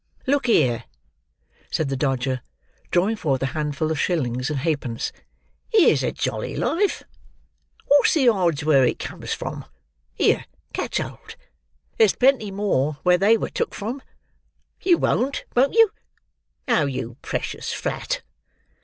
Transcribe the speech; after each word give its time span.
"Look 0.25 0.47
here!" 0.47 0.85
said 1.69 1.89
the 1.89 1.95
Dodger, 1.95 2.41
drawing 2.89 3.15
forth 3.15 3.43
a 3.43 3.53
handful 3.53 3.91
of 3.91 3.99
shillings 3.99 4.49
and 4.49 4.57
halfpence. 4.57 5.11
"Here's 5.71 6.01
a 6.01 6.11
jolly 6.11 6.55
life! 6.55 7.03
What's 7.85 8.15
the 8.15 8.27
odds 8.27 8.65
where 8.65 8.83
it 8.83 8.97
comes 8.97 9.31
from? 9.35 9.63
Here, 10.15 10.45
catch 10.73 10.97
hold; 10.97 11.35
there's 11.99 12.15
plenty 12.15 12.49
more 12.49 12.93
where 13.03 13.19
they 13.19 13.37
were 13.37 13.49
took 13.51 13.75
from. 13.75 14.01
You 14.81 14.97
won't, 14.97 15.45
won't 15.55 15.75
you? 15.75 15.91
Oh, 16.67 16.87
you 16.87 17.17
precious 17.21 17.71
flat!" 17.71 18.23